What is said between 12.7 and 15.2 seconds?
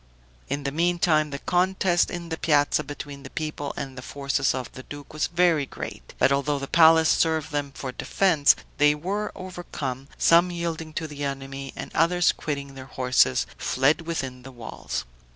their horses, fled within the walls.